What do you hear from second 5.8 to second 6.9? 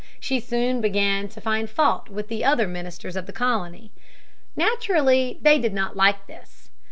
like this.